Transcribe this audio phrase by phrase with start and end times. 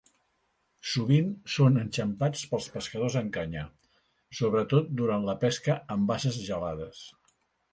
[0.91, 3.67] Sovint són enxampats pels pescadors amb canya,
[4.39, 7.05] sobretot durant la pesca en basses gelades.